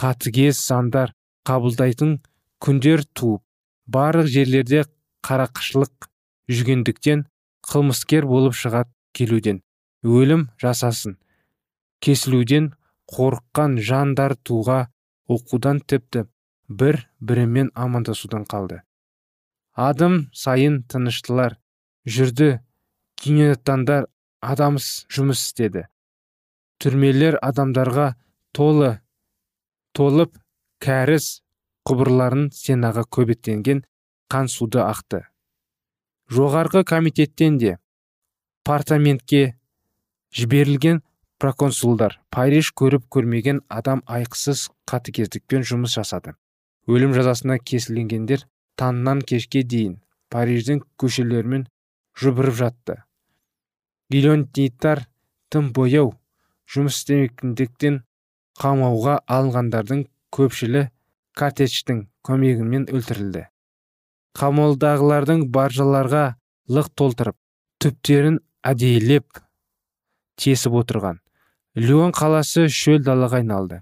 қатыгез 0.00 0.60
сандар 0.64 1.12
қабылдайтын 1.44 2.18
күндер 2.64 3.04
туып 3.12 3.42
барлық 3.86 4.30
жерлерде 4.32 4.84
қарақшылық 5.26 6.08
жүргендіктен 6.50 7.26
қылмыскер 7.68 8.26
болып 8.30 8.56
шығат 8.56 8.88
келуден 9.16 9.60
өлім 10.04 10.46
жасасын 10.62 11.18
кесілуден 12.00 12.70
қорыққан 13.12 13.76
жандар 13.84 14.36
туға 14.48 14.80
оқудан 15.30 15.80
тіпті 15.80 16.24
бір 16.68 16.98
бірімен 17.20 17.70
амандасудан 17.74 18.46
қалды. 18.50 18.80
Адым 19.74 20.26
сайын 20.34 20.82
тыныштылар 20.90 21.56
жүрді 22.06 22.58
гинетандар 23.22 24.08
адамс 24.42 25.06
жұмыс 25.12 25.44
істеді. 25.44 25.86
Түрмелер 26.82 27.38
адамдарға 27.44 28.14
толы 28.56 28.96
толып 29.94 30.34
кәріс 30.82 31.42
құбырларын 31.86 32.48
сенаға 32.56 33.04
көбеттенген 33.06 33.84
қан 34.32 34.50
суды 34.50 34.80
ақты. 34.82 35.22
Жоғарғы 36.30 36.82
комитеттен 36.86 37.58
де 37.58 37.76
парламентке 38.64 39.58
жіберілген 40.34 41.02
проконсулдар 41.40 42.18
париж 42.34 42.70
көріп 42.76 43.06
көрмеген 43.14 43.62
адам 43.72 44.02
айқысыз 44.06 44.68
қатыгездікпен 44.90 45.64
жұмыс 45.64 45.96
жасады. 45.96 46.34
Өлім 46.86 47.14
жазасына 47.16 47.56
кесілгендер 47.58 48.44
таңнан 48.76 49.22
кешке 49.24 49.62
дейін 49.64 49.98
париждің 50.32 50.82
көшелерімен 51.00 51.66
жұбырып 52.20 52.56
жатты. 52.60 52.96
Гильотинтар 54.12 55.06
тым 55.50 55.70
бояу 55.72 56.12
жұмыс 56.70 57.00
істемегендіктен 57.00 58.02
қамауға 58.60 59.20
алынғандардың 59.36 60.04
көпшілі 60.34 60.84
картечтің 61.38 62.04
көмегімен 62.26 62.84
өлтірілді. 62.92 63.46
Қамалдағылардың 64.36 65.46
баржаларға 65.54 66.24
лық 66.70 66.92
толтырып 66.94 67.36
түптерін 67.82 68.38
әдейілеп 68.66 69.40
тесіп 70.36 70.76
отырған. 70.82 71.18
Леон 71.80 72.12
қаласы 72.12 72.66
шөл 72.68 73.00
далаға 73.00 73.38
айналды. 73.40 73.80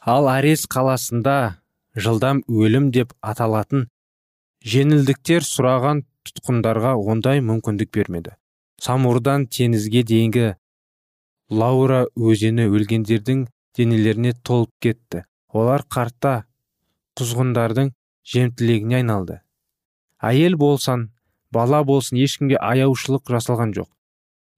Ал 0.00 0.28
арес 0.32 0.64
қаласында 0.70 1.60
жылдам 1.96 2.40
өлім 2.48 2.86
деп 2.94 3.10
аталатын 3.20 3.88
жеңілдіктер 4.64 5.44
сұраған 5.44 6.04
тұтқындарға 6.24 6.94
ондай 6.96 7.42
мүмкіндік 7.44 7.90
бермеді. 7.92 8.32
Самурдан 8.80 9.44
теңізге 9.52 10.04
дейінгі 10.08 10.46
лаура 11.50 12.06
өзені 12.16 12.64
өлгендердің 12.70 13.44
денелеріне 13.76 14.32
толып 14.42 14.72
кетті. 14.80 15.24
Олар 15.52 15.84
қарта 15.84 16.46
құзғындардың 17.20 17.92
жемтілегіне 18.24 19.02
айналды. 19.02 19.42
Әйел 20.22 20.56
болсан 20.56 21.10
бала 21.52 21.82
болсын 21.84 22.16
ешкімге 22.24 22.56
аяушылық 22.56 23.28
жасалған 23.36 23.76
жоқ. 23.76 23.90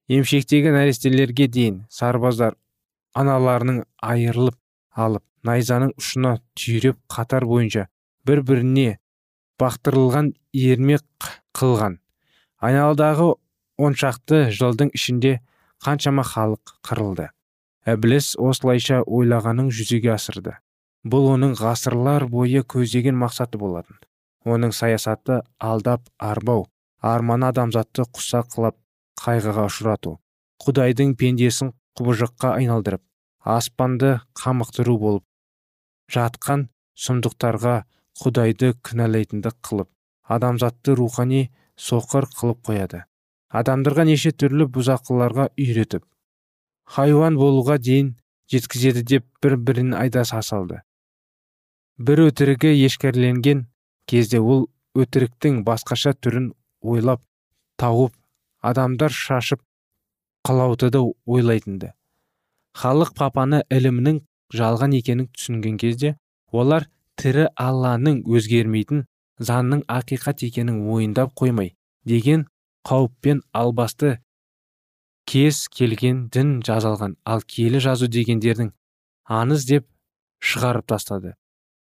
Емшектегі 0.07 0.71
нәрестелерге 0.71 1.49
дейін 1.51 1.83
сарбаздар 1.91 2.55
аналарының 3.21 3.83
айырылып 4.11 4.57
алып 5.07 5.25
найзаның 5.49 5.93
ұшына 6.01 6.33
түйреп 6.59 6.99
қатар 7.13 7.47
бойынша 7.49 7.87
бір 8.27 8.43
біріне 8.49 8.99
бақтырылған 9.61 10.33
ермек 10.53 11.31
қылған. 11.57 11.99
Айналадағы 12.61 13.33
оншақты 13.79 14.43
жылдың 14.59 14.93
ішінде 14.97 15.39
қаншама 15.85 16.25
халық 16.27 16.77
қырылды. 16.87 17.31
Әбіліс 17.87 18.35
осылайша 18.43 19.03
ойлағанын 19.07 19.71
жүзеге 19.71 20.13
асырды. 20.17 20.57
Бұл 21.07 21.31
оның 21.37 21.55
ғасырлар 21.61 22.27
бойы 22.29 22.65
көздеген 22.67 23.15
мақсаты 23.21 23.61
болатын. 23.63 24.01
Оның 24.45 24.73
саясаты 24.75 25.43
алдап 25.63 26.09
арбау 26.19 26.67
арманы 27.01 27.51
адамзатты 27.53 28.07
құса 28.11 28.43
қылып 28.51 28.77
қайғыға 29.21 29.67
ұшырату 29.71 30.17
құдайдың 30.65 31.15
пендесін 31.21 31.73
құбыжыққа 31.99 32.55
айналдырып 32.61 33.03
аспанды 33.57 34.13
қамықтыру 34.41 34.97
болып 35.03 35.25
жатқан 36.17 36.69
сұмдықтарға 37.07 37.77
құдайды 38.23 38.73
кінәлайтындық 38.87 39.57
қылып 39.69 39.91
адамзатты 40.37 40.97
рухани 40.99 41.51
соқыр 41.77 42.27
қылып 42.33 42.63
қояды. 42.67 43.05
Адамдарға 43.53 44.05
неше 44.09 44.33
түрлі 44.35 44.67
бұзақыларға 44.75 45.51
үйретіп 45.55 46.03
хайуан 46.87 47.37
болуға 47.39 47.77
дейін 47.83 48.13
жеткізеді 48.53 49.03
деп 49.11 49.27
бір 49.43 49.57
бірін 49.69 49.95
айдаса 49.99 50.43
салды 50.49 50.81
бір 52.09 52.27
өтірігі 52.29 52.73
ешкерленген 52.87 53.65
кезде 54.11 54.41
ол 54.41 54.67
өтіріктің 54.99 55.63
басқаша 55.67 56.15
түрін 56.15 56.51
ойлап 56.83 57.23
тауып 57.83 58.15
адамдар 58.71 59.15
шашып 59.15 59.63
қалаутыды 60.47 61.01
ойлайтынды. 61.27 61.93
Халық 62.77 63.15
папаны 63.19 63.63
ілімнің 63.73 64.21
жалған 64.55 64.95
екенін 64.99 65.31
түсінген 65.35 65.79
кезде 65.83 66.17
олар 66.53 66.87
тірі 67.19 67.49
алланың 67.57 68.21
өзгермейтін 68.31 69.07
заңның 69.41 69.83
ақиқат 69.91 70.45
екенін 70.47 70.85
ойындап 70.93 71.35
қоймай 71.41 71.73
деген 72.05 72.47
қауіппен 72.87 73.43
албасты 73.53 74.19
кез 75.27 75.67
келген 75.69 76.29
дін 76.31 76.61
жазалған. 76.63 77.17
Ал 77.25 77.43
киелі 77.43 77.81
жазу 77.83 78.07
дегендердің 78.07 78.71
аңыз 79.27 79.67
деп 79.67 79.89
шығарып 80.39 80.87
тастады. 80.93 81.35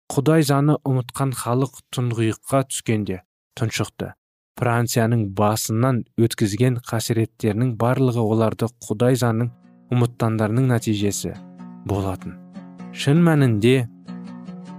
Құдай 0.09 0.45
заны 0.47 0.77
ұмытқан 0.87 1.35
халық 1.37 1.77
тұңғиыққа 1.93 2.63
түскенде 2.71 3.21
тұншықты. 3.59 4.13
Францияның 4.57 5.27
басынан 5.37 6.01
өткізген 6.21 6.79
қасіреттерінің 6.87 7.75
барлығы 7.81 8.23
оларды 8.23 8.69
құдай 8.87 9.17
заңын 9.21 9.51
ұмытқандарының 9.93 10.71
нәтижесі 10.73 11.33
болатын. 11.87 12.35
Шын 12.97 13.21
мәнінде 13.23 13.87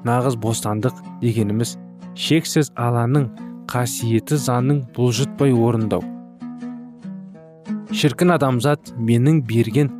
нағыз 0.08 0.38
бостандық 0.42 0.98
дегеніміз 1.22 1.76
шексіз 2.18 2.72
аланың 2.74 3.30
қасиеті 3.70 4.38
заңын 4.42 4.82
бұлжытпай 4.96 5.54
орындау. 5.54 6.02
Шіркін 7.94 8.34
адамзат 8.34 8.92
менің 8.98 9.42
берген 9.48 9.90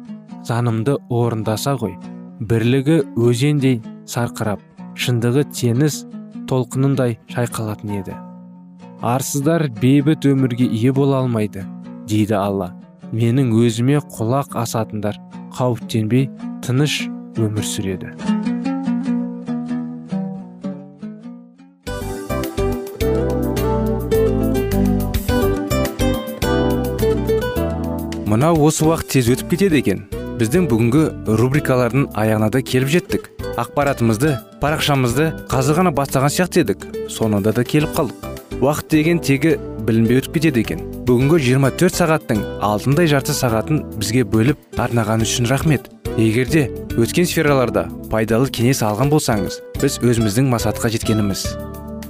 занымды 0.47 0.99
орындаса 1.09 1.75
ғой 1.81 1.97
бірлігі 2.41 3.01
өзендей 3.17 3.81
сарқырап 4.09 4.63
шындығы 4.99 5.47
теңіз 5.55 6.05
толқынындай 6.51 7.19
шайқалатын 7.33 8.01
еді. 8.01 8.17
Арсыздар 9.03 9.69
бейбіт 9.81 10.27
өмірге 10.27 10.67
ие 10.67 10.93
бола 10.93 11.21
алмайды 11.23 11.63
дейді 12.11 12.35
алла. 12.35 12.73
Менің 13.13 13.53
өзіме 13.55 14.01
құлақ 14.03 14.57
асатындар 14.59 15.17
қауіптенбей 15.55 16.27
тыныш 16.67 17.07
өмір 17.39 17.65
сүреді. 17.65 18.11
Мынау 28.29 28.59
осы 28.67 28.85
уақыт 28.85 29.15
тез 29.15 29.31
өтіп 29.33 29.55
кетеді 29.55 29.79
екен. 29.81 30.07
Біздің 30.39 30.69
бүгінгі 30.71 31.05
рубрикалардың 31.39 32.11
аяғына 32.19 32.51
да 32.53 32.61
келіп 32.63 32.93
жеттік. 32.93 33.31
Ақпаратымызды 33.59 34.37
парақшамызды 34.61 35.33
қазір 35.51 35.81
ғана 35.81 35.95
бастаған 35.97 36.35
сияқты 36.35 36.67
едік. 36.67 36.85
Соңында 37.11 37.57
да 37.57 37.65
келіп 37.65 37.97
қалдық. 37.97 38.28
Уақыт 38.61 38.91
деген 38.91 39.21
тегі 39.23 39.55
білінбей 39.87 40.19
өтіп 40.19 40.35
кетеді 40.35 40.63
екен. 40.65 40.81
Бүгінгі 41.07 41.39
24 41.55 41.95
сағаттың 41.95 42.41
алтындай 42.65 43.07
жарты 43.07 43.35
сағатын 43.37 43.85
бізге 44.01 44.25
бөліп 44.27 44.81
арнаған 44.83 45.23
үшін 45.23 45.47
рахмет. 45.47 45.87
Егерде 46.19 46.67
өткен 46.99 47.29
сфераларда 47.31 47.87
пайдалы 48.11 48.51
кеңес 48.51 48.83
алған 48.83 49.13
болсаңыз 49.15 49.61
біз 49.79 50.01
өзіміздің 50.03 50.51
мақсатқа 50.51 50.91
жеткеніміз. 50.97 51.45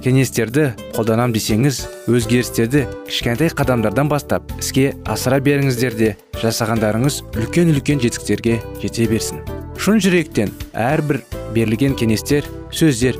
Кеңестерді 0.01 0.71
қолданам 0.95 1.35
десеңіз 1.35 1.83
өзгерістерді 2.09 2.85
кішкентай 3.05 3.53
қадамдардан 3.53 4.09
бастап 4.09 4.49
іске 4.57 4.95
асыра 5.05 5.37
беріңіздер 5.43 5.97
де 5.99 6.13
жасағандарыңыз 6.41 7.21
үлкен 7.35 7.75
үлкен 7.75 8.01
жетістіктерге 8.01 8.61
жете 8.81 9.05
берсін. 9.11 9.43
Шын 9.77 10.01
жүректен 10.01 10.55
әрбір 10.73 11.21
берілген 11.53 11.99
кеңестер 11.99 12.47
сөздер 12.71 13.19